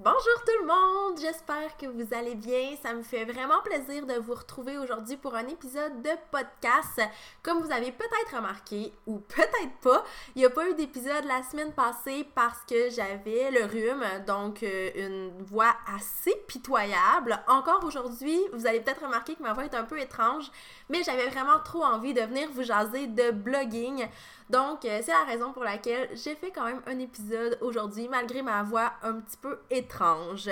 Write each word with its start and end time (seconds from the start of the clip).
Bonjour 0.00 0.44
tout 0.46 0.60
le 0.60 0.66
monde, 0.68 1.18
j'espère 1.20 1.76
que 1.76 1.86
vous 1.86 2.14
allez 2.14 2.36
bien. 2.36 2.76
Ça 2.80 2.94
me 2.94 3.02
fait 3.02 3.24
vraiment 3.24 3.60
plaisir 3.64 4.06
de 4.06 4.14
vous 4.20 4.34
retrouver 4.34 4.78
aujourd'hui 4.78 5.16
pour 5.16 5.34
un 5.34 5.48
épisode 5.48 6.02
de 6.02 6.10
podcast. 6.30 7.00
Comme 7.42 7.60
vous 7.60 7.72
avez 7.72 7.90
peut-être 7.90 8.36
remarqué, 8.36 8.92
ou 9.08 9.18
peut-être 9.18 9.76
pas, 9.82 10.04
il 10.36 10.38
n'y 10.38 10.44
a 10.44 10.50
pas 10.50 10.68
eu 10.68 10.74
d'épisode 10.74 11.24
la 11.24 11.42
semaine 11.42 11.72
passée 11.72 12.24
parce 12.36 12.60
que 12.60 12.90
j'avais 12.90 13.50
le 13.50 13.64
rhume, 13.64 14.04
donc 14.24 14.62
euh, 14.62 14.90
une 14.94 15.42
voix 15.42 15.74
assez 15.92 16.36
pitoyable. 16.46 17.36
Encore 17.48 17.82
aujourd'hui, 17.82 18.38
vous 18.52 18.68
allez 18.68 18.78
peut-être 18.78 19.04
remarquer 19.04 19.34
que 19.34 19.42
ma 19.42 19.52
voix 19.52 19.64
est 19.64 19.74
un 19.74 19.82
peu 19.82 19.98
étrange, 19.98 20.48
mais 20.88 21.02
j'avais 21.02 21.26
vraiment 21.26 21.58
trop 21.64 21.82
envie 21.82 22.14
de 22.14 22.20
venir 22.20 22.48
vous 22.52 22.62
jaser 22.62 23.08
de 23.08 23.32
blogging. 23.32 24.06
Donc, 24.50 24.84
euh, 24.84 25.00
c'est 25.02 25.12
la 25.12 25.24
raison 25.24 25.52
pour 25.52 25.64
laquelle 25.64 26.08
j'ai 26.14 26.34
fait 26.34 26.50
quand 26.50 26.64
même 26.64 26.80
un 26.86 26.98
épisode 26.98 27.58
aujourd'hui, 27.60 28.08
malgré 28.08 28.42
ma 28.42 28.62
voix 28.62 28.92
un 29.02 29.14
petit 29.20 29.36
peu 29.36 29.58
étrange. 29.70 30.48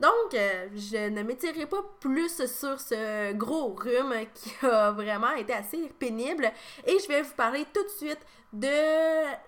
Donc, 0.00 0.34
euh, 0.34 0.68
je 0.74 1.08
ne 1.10 1.22
m'étirerai 1.22 1.66
pas 1.66 1.84
plus 2.00 2.44
sur 2.46 2.80
ce 2.80 3.32
gros 3.32 3.74
rhume 3.74 4.14
qui 4.34 4.52
a 4.66 4.92
vraiment 4.92 5.32
été 5.32 5.52
assez 5.52 5.88
pénible 5.98 6.50
et 6.86 6.98
je 6.98 7.08
vais 7.08 7.22
vous 7.22 7.34
parler 7.34 7.66
tout 7.72 7.82
de 7.82 7.88
suite 7.88 8.20
de 8.52 8.68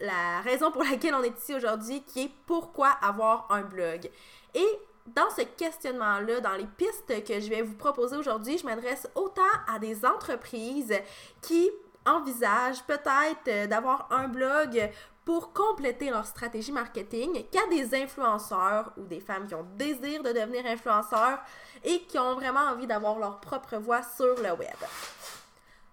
la 0.01 0.41
raison 0.42 0.70
pour 0.70 0.83
laquelle 0.83 1.14
on 1.14 1.23
est 1.23 1.36
ici 1.39 1.55
aujourd'hui, 1.55 2.03
qui 2.03 2.23
est 2.23 2.31
pourquoi 2.47 2.89
avoir 3.03 3.48
un 3.51 3.62
blog. 3.62 4.11
Et 4.55 4.79
dans 5.06 5.29
ce 5.36 5.42
questionnement-là, 5.42 6.41
dans 6.41 6.55
les 6.55 6.67
pistes 6.67 7.25
que 7.25 7.41
je 7.41 7.51
vais 7.51 7.62
vous 7.62 7.75
proposer 7.75 8.17
aujourd'hui, 8.17 8.56
je 8.56 8.64
m'adresse 8.64 9.06
autant 9.14 9.42
à 9.69 9.79
des 9.79 10.06
entreprises 10.06 10.95
qui 11.42 11.70
envisagent 12.07 12.83
peut-être 12.85 13.49
euh, 13.49 13.67
d'avoir 13.67 14.09
un 14.11 14.29
blog 14.29 14.91
pour 15.25 15.53
compléter 15.53 16.11
leur 16.11 16.27
stratégie 16.27 16.73
marketing 16.73 17.45
qu'à 17.51 17.67
des 17.71 17.95
influenceurs 17.95 18.93
ou 18.97 19.05
des 19.05 19.21
femmes 19.21 19.47
qui 19.47 19.55
ont 19.55 19.67
désir 19.77 20.23
de 20.23 20.33
devenir 20.33 20.67
influenceurs 20.67 21.39
et 21.83 22.03
qui 22.03 22.19
ont 22.19 22.35
vraiment 22.35 22.61
envie 22.61 22.87
d'avoir 22.87 23.19
leur 23.19 23.41
propre 23.41 23.77
voix 23.77 24.03
sur 24.03 24.35
le 24.37 24.53
web. 24.53 24.77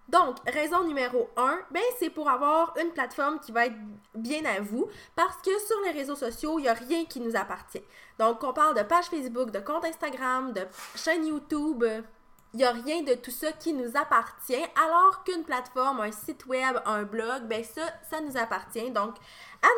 Donc, 0.08 0.36
raison 0.46 0.84
numéro 0.84 1.30
un, 1.38 1.58
ben, 1.70 1.82
c'est 1.98 2.10
pour 2.10 2.28
avoir 2.28 2.74
une 2.76 2.90
plateforme 2.90 3.40
qui 3.40 3.50
va 3.50 3.66
être 3.66 3.76
bien 4.14 4.44
à 4.44 4.60
vous 4.60 4.88
parce 5.16 5.36
que 5.36 5.58
sur 5.66 5.80
les 5.86 5.92
réseaux 5.92 6.16
sociaux, 6.16 6.58
il 6.58 6.62
n'y 6.62 6.68
a 6.68 6.74
rien 6.74 7.06
qui 7.06 7.20
nous 7.20 7.34
appartient. 7.34 7.82
Donc, 8.18 8.44
on 8.44 8.52
parle 8.52 8.76
de 8.76 8.82
page 8.82 9.06
Facebook, 9.06 9.50
de 9.50 9.60
compte 9.60 9.86
Instagram, 9.86 10.52
de 10.52 10.62
chaîne 10.96 11.26
YouTube, 11.26 11.82
il 12.54 12.58
n'y 12.58 12.64
a 12.64 12.72
rien 12.72 13.02
de 13.02 13.14
tout 13.14 13.30
ça 13.30 13.52
qui 13.52 13.72
nous 13.72 13.96
appartient, 13.96 14.64
alors 14.76 15.24
qu'une 15.24 15.44
plateforme, 15.44 16.00
un 16.00 16.12
site 16.12 16.44
web, 16.46 16.76
un 16.84 17.02
blog, 17.02 17.44
ben 17.44 17.64
ça, 17.64 17.82
ça 18.10 18.20
nous 18.20 18.36
appartient. 18.36 18.90
Donc, 18.90 19.14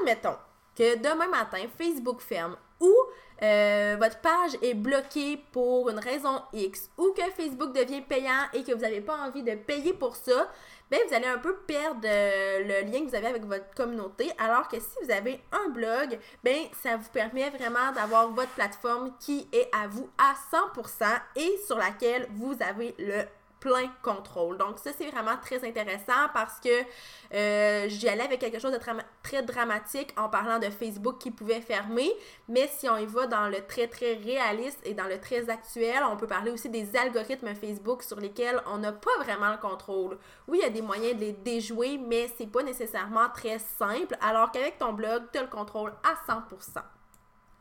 admettons 0.00 0.36
que 0.76 0.96
demain 0.96 1.28
matin, 1.28 1.64
Facebook 1.78 2.20
ferme 2.20 2.56
ou 2.80 2.94
euh, 3.42 3.96
votre 3.98 4.18
page 4.20 4.52
est 4.62 4.74
bloquée 4.74 5.42
pour 5.52 5.90
une 5.90 5.98
raison 5.98 6.40
X 6.52 6.88
ou 6.96 7.12
que 7.16 7.22
Facebook 7.32 7.72
devient 7.72 8.00
payant 8.00 8.48
et 8.52 8.62
que 8.62 8.72
vous 8.72 8.80
n'avez 8.80 9.00
pas 9.00 9.16
envie 9.18 9.42
de 9.42 9.54
payer 9.56 9.92
pour 9.92 10.14
ça, 10.14 10.48
ben 10.90 11.00
vous 11.08 11.14
allez 11.14 11.26
un 11.26 11.38
peu 11.38 11.56
perdre 11.66 12.00
euh, 12.04 12.60
le 12.60 12.90
lien 12.90 13.04
que 13.04 13.10
vous 13.10 13.14
avez 13.16 13.26
avec 13.26 13.44
votre 13.44 13.74
communauté. 13.74 14.30
Alors 14.38 14.68
que 14.68 14.78
si 14.78 14.96
vous 15.02 15.10
avez 15.10 15.40
un 15.50 15.68
blog, 15.70 16.18
ben 16.44 16.58
ça 16.82 16.96
vous 16.96 17.08
permet 17.10 17.50
vraiment 17.50 17.92
d'avoir 17.92 18.28
votre 18.28 18.52
plateforme 18.52 19.12
qui 19.18 19.48
est 19.52 19.68
à 19.72 19.88
vous 19.88 20.08
à 20.16 20.34
100% 20.52 21.04
et 21.36 21.58
sur 21.66 21.76
laquelle 21.76 22.28
vous 22.34 22.54
avez 22.60 22.94
le 22.98 23.24
plein 23.64 23.88
contrôle. 24.02 24.58
Donc 24.58 24.78
ça, 24.78 24.90
c'est 24.96 25.10
vraiment 25.10 25.38
très 25.40 25.66
intéressant 25.66 26.28
parce 26.34 26.60
que 26.60 26.68
euh, 27.32 27.88
j'y 27.88 28.06
allais 28.10 28.24
avec 28.24 28.38
quelque 28.38 28.58
chose 28.58 28.72
de 28.72 28.80
très 29.22 29.42
dramatique 29.42 30.12
en 30.18 30.28
parlant 30.28 30.58
de 30.58 30.68
Facebook 30.68 31.16
qui 31.18 31.30
pouvait 31.30 31.62
fermer, 31.62 32.12
mais 32.46 32.68
si 32.68 32.90
on 32.90 32.98
y 32.98 33.06
va 33.06 33.26
dans 33.26 33.48
le 33.48 33.66
très 33.66 33.88
très 33.88 34.14
réaliste 34.14 34.78
et 34.84 34.92
dans 34.92 35.06
le 35.06 35.18
très 35.18 35.48
actuel, 35.48 36.02
on 36.10 36.18
peut 36.18 36.26
parler 36.26 36.50
aussi 36.50 36.68
des 36.68 36.94
algorithmes 36.94 37.54
Facebook 37.54 38.02
sur 38.02 38.20
lesquels 38.20 38.60
on 38.66 38.78
n'a 38.78 38.92
pas 38.92 39.16
vraiment 39.20 39.50
le 39.50 39.56
contrôle. 39.56 40.18
Oui, 40.46 40.58
il 40.60 40.64
y 40.64 40.66
a 40.66 40.70
des 40.70 40.82
moyens 40.82 41.16
de 41.16 41.20
les 41.20 41.32
déjouer, 41.32 41.96
mais 41.96 42.30
c'est 42.36 42.46
pas 42.46 42.62
nécessairement 42.62 43.30
très 43.30 43.58
simple, 43.58 44.14
alors 44.20 44.52
qu'avec 44.52 44.76
ton 44.76 44.92
blog, 44.92 45.22
tu 45.32 45.38
as 45.38 45.42
le 45.42 45.48
contrôle 45.48 45.94
à 46.02 46.30
100%. 46.30 46.82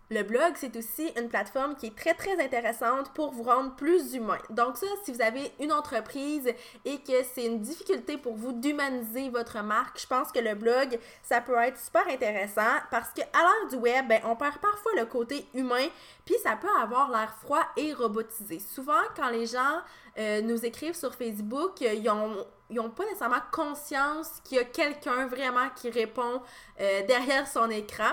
Le 0.10 0.22
blog, 0.22 0.54
c'est 0.56 0.76
aussi 0.76 1.12
une 1.18 1.30
plateforme 1.30 1.76
qui 1.76 1.88
est 1.88 1.96
très 1.96 2.14
très 2.14 2.44
intéressante 2.44 3.12
pour 3.14 3.32
vous 3.32 3.44
rendre 3.44 3.76
plus 3.76 4.14
humain. 4.14 4.38
Donc 4.50 4.78
ça, 4.78 4.86
si 5.04 5.14
vous 5.14 5.22
avez 5.22 5.52
une 5.60 5.72
entreprise 5.72 6.52
et 6.84 7.00
que 7.00 7.24
c'est 7.34 7.46
une 7.46 7.62
difficulté 7.62 8.18
pour 8.18 8.36
vous 8.36 8.52
d'humaniser 8.52 9.30
votre 9.30 9.64
marque, 9.64 10.00
je 10.00 10.06
pense 10.06 10.32
que 10.32 10.40
le 10.40 10.56
blog, 10.56 11.00
ça 11.24 11.40
peut 11.40 11.58
être 11.58 11.80
super 11.80 12.08
intéressant 12.08 12.62
parce 12.92 13.10
qu'à 13.14 13.26
l'heure 13.34 13.70
du 13.70 13.78
web, 13.78 14.08
ben, 14.10 14.22
on 14.26 14.36
perd 14.36 14.58
parfois 14.58 14.92
le 14.98 15.06
côté 15.06 15.48
humain, 15.54 15.88
puis 16.26 16.36
ça 16.44 16.58
peut 16.58 16.68
avoir 16.82 17.10
l'air 17.10 17.34
froid 17.42 17.64
et 17.78 17.94
robotisé. 17.94 18.60
Souvent, 18.60 19.02
quand 19.16 19.30
les 19.30 19.48
gens 19.48 19.82
euh, 20.18 20.42
nous 20.42 20.66
écrivent 20.66 20.96
sur 20.96 21.16
Facebook, 21.16 21.80
ils 21.82 22.10
ont 22.10 22.46
n'ont 22.70 22.90
pas 22.90 23.04
nécessairement 23.06 23.42
conscience 23.52 24.42
qu'il 24.44 24.58
y 24.58 24.60
a 24.60 24.64
quelqu'un 24.64 25.28
vraiment 25.28 25.70
qui 25.76 25.92
répond 25.92 26.42
euh, 26.82 27.06
derrière 27.06 27.48
son 27.48 27.70
écran 27.70 28.12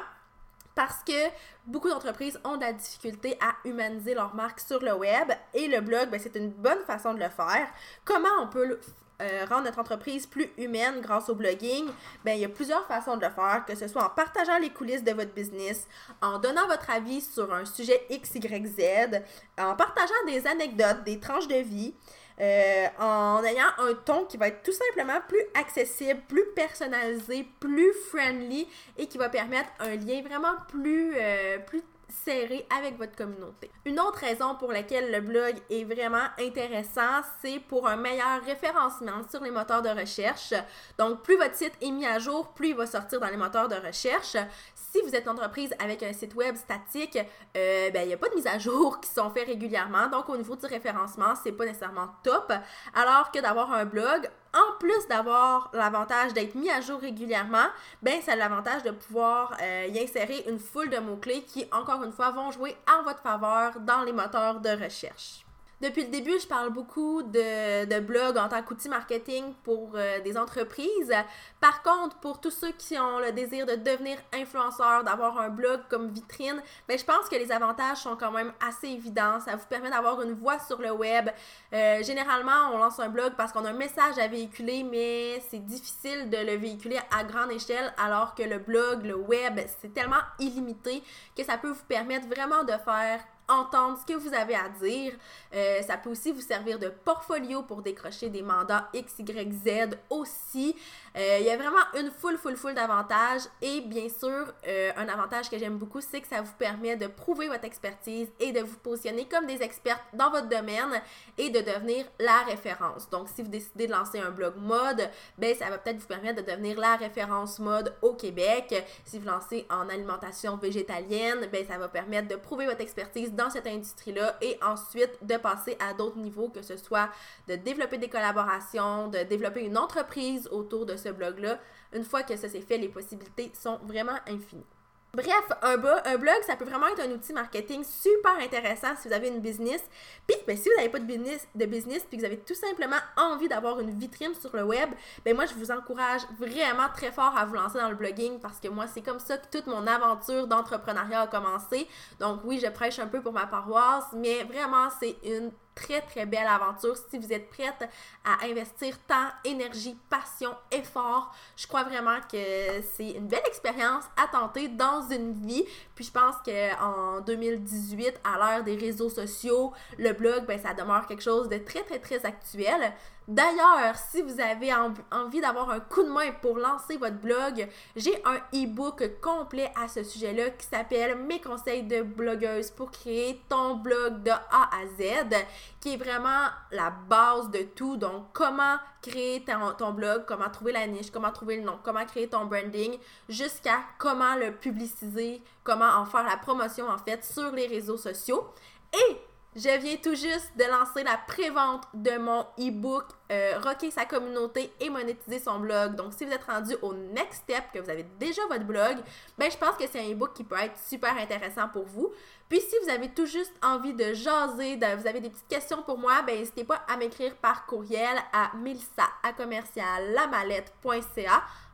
parce 0.75 1.03
que 1.05 1.29
beaucoup 1.67 1.89
d'entreprises 1.89 2.39
ont 2.45 2.57
de 2.57 2.63
la 2.63 2.73
difficulté 2.73 3.37
à 3.41 3.69
humaniser 3.69 4.15
leur 4.15 4.35
marque 4.35 4.61
sur 4.61 4.81
le 4.81 4.95
web 4.95 5.31
et 5.55 5.69
le 5.69 5.81
blog, 5.81 6.11
ben, 6.11 6.21
c'est 6.23 6.37
une 6.37 6.51
bonne 6.51 6.83
façon 6.87 7.15
de 7.15 7.19
le 7.19 7.29
faire. 7.29 7.69
Comment 8.05 8.29
on 8.41 8.49
peut 8.49 8.79
euh, 9.21 9.45
rendre 9.49 9.65
notre 9.65 9.79
entreprise 9.79 10.27
plus 10.27 10.49
humaine 10.57 11.01
grâce 11.03 11.29
au 11.29 11.35
blogging, 11.35 11.87
ben, 12.25 12.33
il 12.33 12.41
y 12.41 12.45
a 12.45 12.49
plusieurs 12.49 12.87
façons 12.87 13.17
de 13.19 13.25
le 13.27 13.31
faire, 13.31 13.65
que 13.67 13.75
ce 13.75 13.87
soit 13.87 14.05
en 14.05 14.09
partageant 14.09 14.59
les 14.59 14.71
coulisses 14.71 15.05
de 15.05 15.13
votre 15.13 15.33
business, 15.35 15.87
en 16.23 16.39
donnant 16.39 16.67
votre 16.69 16.89
avis 16.89 17.21
sur 17.21 17.53
un 17.53 17.67
sujet 17.67 18.01
X, 18.09 18.37
Y, 18.37 18.67
Z, 18.67 19.21
en 19.59 19.77
partageant 19.77 20.15
des 20.27 20.47
anecdotes, 20.47 21.05
des 21.05 21.21
tranches 21.21 21.49
de 21.49 21.57
vie, 21.57 21.95
euh, 22.41 22.87
en 22.99 23.43
ayant 23.45 23.69
un 23.79 23.95
ton 23.95 24.25
qui 24.25 24.37
va 24.37 24.49
être 24.49 24.63
tout 24.63 24.73
simplement 24.73 25.21
plus 25.29 25.43
accessible, 25.55 26.21
plus 26.27 26.47
personnalisé, 26.55 27.47
plus 27.61 27.93
friendly 28.09 28.67
et 28.97 29.07
qui 29.07 29.19
va 29.19 29.29
permettre 29.29 29.69
un 29.79 29.97
lien 29.97 30.23
vraiment 30.23 30.55
plus, 30.69 31.13
euh, 31.17 31.59
plus 31.59 31.83
serré 32.11 32.67
avec 32.77 32.99
votre 32.99 33.17
communauté. 33.17 33.71
Une 33.85 34.01
autre 34.01 34.19
raison 34.19 34.55
pour 34.55 34.73
laquelle 34.73 35.11
le 35.13 35.21
blog 35.21 35.55
est 35.71 35.85
vraiment 35.85 36.27
intéressant, 36.39 37.23
c'est 37.43 37.61
pour 37.61 37.89
un 37.89 37.97
meilleur 37.97 38.43
référencement 38.45 39.23
sur 39.31 39.43
les 39.43 39.51
moteurs 39.51 39.83
de 39.83 39.89
recherche. 39.89 40.55
Donc, 40.99 41.23
plus 41.23 41.37
votre 41.37 41.55
site 41.55 41.73
est 41.81 41.91
mis 41.91 42.07
à 42.07 42.19
jour, 42.19 42.49
plus 42.49 42.71
il 42.71 42.77
va 42.77 42.87
sortir 42.87 43.21
dans 43.21 43.29
les 43.29 43.37
moteurs 43.37 43.69
de 43.69 43.77
recherche. 43.77 44.37
Si 44.75 45.01
vous 45.03 45.15
êtes 45.15 45.29
entreprise 45.29 45.73
avec 45.79 46.03
un 46.03 46.13
site 46.13 46.35
web 46.35 46.57
statique, 46.57 47.19
euh, 47.57 47.91
ben, 47.91 48.03
il 48.03 48.09
n'y 48.09 48.15
a 48.15 48.17
pas 48.17 48.29
de 48.29 48.35
mise 48.35 48.47
à 48.47 48.59
jour 48.59 49.01
qui 49.01 49.09
sont 49.11 49.31
faites 49.31 49.47
régulièrement. 49.47 50.09
Donc, 50.09 50.29
au 50.29 50.37
niveau 50.37 50.57
du 50.57 50.67
référencement, 50.67 51.35
c'est 51.43 51.53
pas 51.53 51.65
nécessairement 51.65 52.09
top. 52.23 52.53
Alors 52.95 53.31
que 53.31 53.41
d'avoir 53.41 53.73
un 53.73 53.85
blog, 53.85 54.29
en 54.55 54.79
plus 54.79 55.07
d'avoir 55.09 55.71
l'avantage 55.73 56.33
d'être 56.33 56.55
mis 56.55 56.71
à 56.71 56.81
jour 56.81 57.01
régulièrement, 57.01 57.67
ben 58.03 58.21
ça 58.21 58.37
l'avantage 58.37 58.83
de 58.83 58.91
pouvoir 58.91 59.57
euh, 59.63 59.87
y 59.89 59.99
insérer 59.99 60.45
une 60.49 60.59
foule 60.59 60.91
de 60.91 60.99
mots-clés 60.99 61.43
qui, 61.43 61.67
encore 61.73 62.03
une 62.03 62.13
fois, 62.13 62.31
vont 62.31 62.51
jouer 62.51 62.77
en 62.91 63.03
votre 63.03 63.21
faveur 63.21 63.81
dans 63.81 64.03
les 64.03 64.13
moteurs 64.13 64.61
de 64.61 64.71
recherche. 64.71 65.45
Depuis 65.81 66.05
le 66.05 66.11
début, 66.11 66.39
je 66.39 66.47
parle 66.47 66.69
beaucoup 66.69 67.23
de, 67.23 67.87
de 67.87 68.01
blog 68.01 68.37
en 68.37 68.51
tant 68.51 68.63
qu'outil 68.63 68.91
marketing 68.91 69.55
pour 69.65 69.93
euh, 69.95 70.21
des 70.21 70.37
entreprises. 70.37 71.15
Par 71.59 71.83
contre, 71.83 72.19
pour 72.19 72.39
tous 72.39 72.51
ceux 72.51 72.73
qui 72.73 72.99
ont 72.99 73.19
le 73.19 73.33
désir 73.33 73.65
de 73.65 73.77
devenir 73.77 74.19
influenceur, 74.35 75.05
d'avoir 75.05 75.39
un 75.39 75.49
blog 75.49 75.81
comme 75.89 76.11
vitrine, 76.11 76.63
ben, 76.87 76.99
je 76.99 77.05
pense 77.05 77.31
que 77.31 77.37
les 77.37 77.51
avantages 77.51 77.97
sont 77.97 78.15
quand 78.15 78.31
même 78.31 78.53
assez 78.61 78.89
évidents. 78.89 79.41
Ça 79.41 79.57
vous 79.57 79.65
permet 79.71 79.89
d'avoir 79.89 80.21
une 80.21 80.35
voix 80.35 80.59
sur 80.59 80.83
le 80.83 80.91
web. 80.91 81.31
Euh, 81.73 82.03
généralement, 82.03 82.73
on 82.75 82.79
lance 82.79 83.01
un 83.01 83.09
blog 83.09 83.33
parce 83.39 83.51
qu'on 83.51 83.65
a 83.65 83.71
un 83.71 83.73
message 83.73 84.19
à 84.19 84.29
véhiculer, 84.29 84.83
mais 84.83 85.43
c'est 85.49 85.65
difficile 85.65 86.29
de 86.29 86.37
le 86.37 86.57
véhiculer 86.57 86.99
à 87.11 87.25
grande 87.25 87.53
échelle, 87.53 87.95
alors 87.97 88.35
que 88.35 88.43
le 88.43 88.59
blog, 88.59 89.07
le 89.07 89.17
web, 89.17 89.59
c'est 89.81 89.95
tellement 89.95 90.21
illimité 90.39 91.03
que 91.35 91.43
ça 91.43 91.57
peut 91.57 91.71
vous 91.71 91.85
permettre 91.89 92.29
vraiment 92.29 92.65
de 92.65 92.73
faire 92.85 93.21
entendre 93.51 93.99
ce 93.99 94.11
que 94.11 94.17
vous 94.17 94.33
avez 94.33 94.55
à 94.55 94.69
dire. 94.81 95.13
Euh, 95.55 95.83
ça 95.83 95.97
peut 95.97 96.11
aussi 96.11 96.33
vous 96.33 96.41
servir 96.41 96.79
de 96.79 96.89
portfolio 96.89 97.63
pour 97.63 97.83
décrocher 97.83 98.29
des 98.29 98.43
mandats 98.43 98.89
X, 98.95 99.19
Y, 99.19 99.53
Z 99.53 99.99
aussi. 100.09 100.77
Euh, 101.17 101.39
il 101.41 101.47
y 101.47 101.51
a 101.51 101.57
vraiment 101.57 101.83
une 101.99 102.11
full, 102.11 102.39
full, 102.39 102.57
full 102.57 102.75
d'avantages. 102.75 103.43
Et 103.61 103.81
bien 103.81 104.09
sûr, 104.09 104.55
euh, 104.67 104.93
un 104.97 105.09
avantage 105.09 105.51
que 105.51 105.59
j'aime 105.59 105.77
beaucoup, 105.77 106.01
c'est 106.01 106.21
que 106.21 106.29
ça 106.29 106.41
vous 106.41 106.53
permet 106.59 106.97
de 106.97 107.09
prouver 107.09 107.49
votre 107.49 107.65
expertise 107.65 108.29
et 108.39 108.53
de 108.53 108.61
vous 108.61 108.77
positionner 108.77 109.27
comme 109.27 109.47
des 109.47 109.63
experts 109.63 110.01
dans 110.13 110.31
votre 110.31 110.49
domaine 110.49 111.03
et 111.37 111.51
de 111.51 111.61
devenir 111.61 112.07
la 112.21 112.43
référence. 112.43 113.11
Donc, 113.11 113.29
si 113.29 113.43
vous 113.43 113.49
décidez 113.49 113.87
de 113.87 113.93
lancer 113.93 114.21
un 114.21 114.31
blog 114.31 114.55
mode, 114.57 115.11
ben 115.37 115.55
ça 115.57 115.69
va 115.69 115.79
peut-être 115.79 115.99
vous 115.99 116.07
permettre 116.07 116.43
de 116.43 116.51
devenir 116.51 116.79
la 116.79 116.97
référence 116.97 117.59
mode 117.59 117.95
au 118.03 118.15
Québec. 118.15 118.85
Si 119.05 119.19
vous 119.19 119.27
lancez 119.27 119.67
en 119.69 119.89
alimentation 119.89 120.57
végétalienne, 120.57 121.49
ben 121.51 121.67
ça 121.67 121.79
va 121.79 121.89
permettre 121.89 122.29
de 122.29 122.37
prouver 122.37 122.67
votre 122.67 122.81
expertise 122.81 123.33
dans 123.33 123.40
cette 123.49 123.67
industrie-là 123.67 124.37
et 124.43 124.59
ensuite 124.63 125.25
de 125.25 125.37
passer 125.37 125.77
à 125.79 125.95
d'autres 125.95 126.19
niveaux, 126.19 126.49
que 126.49 126.63
ce 126.63 126.77
soit 126.77 127.09
de 127.49 127.55
développer 127.55 127.97
des 127.97 128.09
collaborations, 128.09 129.09
de 129.09 129.23
développer 129.23 129.63
une 129.65 129.79
entreprise 129.79 130.49
autour 130.51 130.85
de 130.85 130.97
ce 130.97 131.09
blog-là. 131.09 131.59
Une 131.95 132.05
fois 132.05 132.23
que 132.23 132.37
ça 132.37 132.49
s'est 132.49 132.61
fait, 132.61 132.77
les 132.77 132.89
possibilités 132.89 133.53
sont 133.55 133.79
vraiment 133.85 134.19
infinies. 134.27 134.67
Bref, 135.13 135.53
un, 135.63 135.77
blog, 135.77 136.43
ça 136.47 136.55
peut 136.55 136.65
vraiment 136.65 136.87
être 136.87 137.01
un 137.01 137.11
outil 137.11 137.33
marketing 137.33 137.83
super 137.83 138.39
intéressant 138.41 138.95
si 138.97 139.09
vous 139.09 139.15
avez 139.15 139.27
une 139.27 139.41
business. 139.41 139.83
Puis, 140.27 140.37
ben, 140.47 140.57
si 140.57 140.69
vous 140.69 140.77
n'avez 140.77 140.89
pas 140.89 141.01
de 141.01 141.05
business, 141.05 141.49
de 141.53 141.67
business, 141.67 142.05
puis 142.09 142.17
que 142.17 142.23
vous 142.23 142.27
avez 142.27 142.39
tout 142.39 142.55
simplement 142.55 142.99
envie 143.17 143.49
d'avoir 143.49 143.81
une 143.81 143.91
vitrine 143.91 144.35
sur 144.37 144.55
le 144.55 144.63
web, 144.63 144.89
ben 145.25 145.35
moi, 145.35 145.47
je 145.47 145.55
vous 145.55 145.73
encourage 145.73 146.23
vraiment 146.39 146.89
très 146.95 147.11
fort 147.11 147.37
à 147.37 147.45
vous 147.45 147.55
lancer 147.55 147.79
dans 147.79 147.89
le 147.89 147.97
blogging 147.97 148.39
parce 148.39 148.61
que 148.61 148.69
moi, 148.69 148.87
c'est 148.87 149.03
comme 149.03 149.19
ça 149.19 149.37
que 149.37 149.47
toute 149.51 149.67
mon 149.67 149.85
aventure 149.89 150.47
d'entrepreneuriat 150.47 151.23
a 151.23 151.27
commencé. 151.27 151.89
Donc 152.21 152.43
oui, 152.45 152.61
je 152.63 152.71
prêche 152.71 153.01
un 153.01 153.09
peu 153.09 153.21
pour 153.21 153.33
ma 153.33 153.47
paroisse, 153.47 154.07
mais 154.15 154.45
vraiment, 154.45 154.91
c'est 155.01 155.17
une 155.25 155.51
très, 155.75 156.01
très 156.03 156.27
belle 156.27 156.47
aventure. 156.47 156.97
Si 157.11 157.19
vous 157.19 157.33
êtes 157.33 157.49
prête 157.49 157.89
à 158.25 158.45
investir 158.45 158.99
temps, 159.07 159.29
énergie, 159.45 159.97
passion, 160.09 160.51
effort, 160.71 161.35
je 161.57 161.67
crois 161.67 161.85
vraiment 161.85 162.19
que 162.31 162.83
c'est 162.95 163.11
une 163.11 163.27
belle 163.27 163.43
expérience 163.47 164.05
à 164.17 164.27
tenter 164.29 164.69
dans 164.69 165.09
une 165.11 165.33
vie. 165.33 165.65
Puis 165.95 166.05
je 166.05 166.13
pense 166.13 166.37
qu'en 166.45 167.21
2018, 167.21 168.21
à 168.25 168.39
l'ère 168.39 168.65
des 168.65 168.77
réseaux 168.77 169.11
sociaux, 169.11 169.73
le 169.99 170.13
blog, 170.13 170.47
ben, 170.47 170.59
ça 170.59 170.75
demeure 170.75 171.07
quelque 171.07 171.23
chose 171.23 171.49
de 171.49 171.59
très, 171.59 171.83
très, 171.83 171.99
très 171.99 172.25
actuel. 172.25 172.93
D'ailleurs, 173.31 173.95
si 174.11 174.23
vous 174.23 174.41
avez 174.41 174.73
envie 175.13 175.41
d'avoir 175.41 175.71
un 175.71 175.79
coup 175.79 176.03
de 176.03 176.09
main 176.09 176.33
pour 176.43 176.59
lancer 176.59 176.97
votre 176.97 177.15
blog, 177.15 177.69
j'ai 177.95 178.21
un 178.25 178.39
e-book 178.53 179.09
complet 179.21 179.71
à 179.81 179.87
ce 179.87 180.03
sujet-là 180.03 180.51
qui 180.51 180.67
s'appelle 180.67 181.17
Mes 181.17 181.41
conseils 181.41 181.85
de 181.85 182.03
blogueuse 182.03 182.73
pour 182.73 182.91
créer 182.91 183.41
ton 183.49 183.77
blog 183.77 184.25
de 184.25 184.31
A 184.33 184.71
à 184.73 184.85
Z, 184.99 185.47
qui 185.81 185.95
est 185.95 185.97
vraiment 185.97 186.49
la 186.71 186.91
base 186.91 187.51
de 187.51 187.63
tout. 187.63 187.97
Donc, 187.97 188.27
comment 188.33 188.77
créer 189.03 189.45
ton, 189.79 189.93
blog, 189.93 190.25
comment 190.27 190.51
trouver 190.51 190.73
la 190.73 190.87
niche, 190.87 191.11
comment 191.11 191.33
trouver 191.33 191.57
le 191.57 191.63
nom, 191.63 191.79
comment 191.83 192.05
créer 192.05 192.29
ton 192.29 192.45
branding, 192.45 192.99
jusqu'à 193.29 193.79
comment 193.99 194.35
le 194.37 194.53
publiciser, 194.53 195.43
comment 195.65 195.89
en 195.89 196.05
faire 196.05 196.25
la 196.25 196.37
promotion 196.37 196.89
en 196.89 196.99
fait 196.99 197.25
sur 197.25 197.53
les 197.53 197.67
réseaux 197.67 197.97
sociaux. 197.97 198.49
Et 198.93 199.17
je 199.57 199.79
viens 199.79 199.97
tout 199.97 200.15
juste 200.15 200.53
de 200.57 200.65
lancer 200.65 201.03
la 201.03 201.17
prévente 201.27 201.83
de 201.93 202.19
mon 202.19 202.43
e-book 202.59 203.05
euh, 203.33 203.59
Rocker 203.65 203.91
sa 203.91 204.05
communauté 204.05 204.73
et 204.81 204.91
monétiser 204.91 205.41
son 205.41 205.59
blog. 205.59 205.97
Donc, 205.97 206.13
si 206.13 206.25
vous 206.25 206.33
êtes 206.33 206.45
rendu 206.45 206.77
au 206.83 206.93
next 206.93 207.43
step, 207.43 207.65
que 207.73 207.81
vous 207.81 207.91
avez 207.91 208.05
déjà 208.19 208.43
votre 208.49 208.65
blog, 208.65 208.99
ben, 209.39 209.51
je 209.51 209.57
pense 209.57 209.77
que 209.77 209.85
c'est 209.91 210.01
un 210.01 210.13
e-book 210.13 210.35
qui 210.35 210.45
peut 210.45 210.59
être 210.61 210.79
super 210.79 211.17
intéressant 211.17 211.69
pour 211.69 211.85
vous. 211.85 212.13
Puis, 212.49 212.61
si 212.61 212.75
vous 212.85 212.91
avez 212.91 213.09
tout 213.09 213.27
juste 213.27 213.53
envie 213.63 213.95
de 213.95 214.15
jaser, 214.15 214.77
vous 214.77 215.07
avez 215.07 215.21
des 215.21 215.31
petites 215.31 215.49
questions 215.49 215.83
pour 215.83 215.99
moi, 215.99 216.23
ben, 216.23 216.39
n'hésitez 216.39 216.65
pas 216.65 216.83
à 216.89 216.97
m'écrire 216.97 217.35
par 217.37 217.67
courriel 217.67 218.17
à 218.33 218.53
milsa 218.57 219.09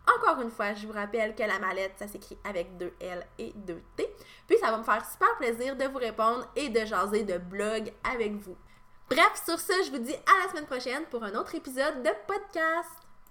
encore 0.09 0.41
une 0.41 0.51
fois, 0.51 0.75
je 0.75 0.87
vous 0.87 0.93
rappelle 0.93 1.35
que 1.35 1.43
la 1.43 1.59
mallette, 1.59 1.95
ça 1.99 2.07
s'écrit 2.07 2.39
avec 2.45 2.77
deux 2.77 2.93
L 3.01 3.27
et 3.39 3.53
deux 3.55 3.83
T. 3.97 4.06
Puis 4.47 4.59
ça 4.59 4.71
va 4.71 4.79
me 4.79 4.85
faire 4.85 5.05
super 5.09 5.37
plaisir 5.39 5.77
de 5.77 5.85
vous 5.85 5.99
répondre 5.99 6.47
et 6.57 6.69
de 6.69 6.85
jaser 6.85 7.25
de 7.25 7.39
blog 7.39 7.93
avec 8.05 8.33
vous. 8.35 8.57
Bref, 9.09 9.43
sur 9.45 9.61
ce, 9.61 9.73
je 9.85 9.91
vous 9.91 9.99
dis 9.99 10.15
à 10.15 10.45
la 10.45 10.51
semaine 10.51 10.67
prochaine 10.67 11.05
pour 11.11 11.23
un 11.23 11.35
autre 11.35 11.55
épisode 11.55 12.03
de 12.03 12.11
podcast. 12.27 13.06